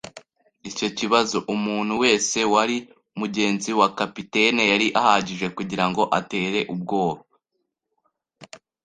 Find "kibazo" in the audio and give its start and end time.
0.97-1.37